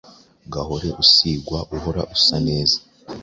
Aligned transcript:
Gahore 0.53 0.87
usigwa 1.03 1.59
uhora 1.75 2.01
usa 2.15 2.37
neza 2.47 2.77